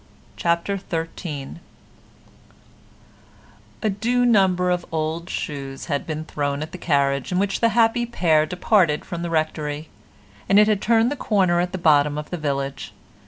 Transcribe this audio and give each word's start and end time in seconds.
CHAPTER 0.35 0.79
XIII 0.79 1.57
A 3.83 3.89
due 3.91 4.25
number 4.25 4.71
of 4.71 4.83
old 4.91 5.29
shoes 5.29 5.85
had 5.85 6.07
been 6.07 6.25
thrown 6.25 6.63
at 6.63 6.71
the 6.71 6.79
carriage 6.79 7.31
in 7.31 7.37
which 7.37 7.59
the 7.59 7.69
happy 7.77 8.07
pair 8.07 8.47
departed 8.47 9.05
from 9.05 9.21
the 9.21 9.29
Rectory, 9.29 9.89
and 10.49 10.57
it 10.57 10.67
had 10.67 10.81
turned 10.81 11.11
the 11.11 11.15
corner 11.15 11.59
at 11.59 11.71
the 11.71 11.77
bottom 11.77 12.17
of 12.17 12.31
the 12.31 12.37
village. 12.39 12.93